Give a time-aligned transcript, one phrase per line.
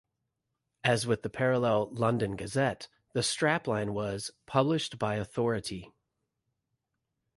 [0.83, 5.91] As with the parallel "London Gazette", the strapline was "Published by Authority".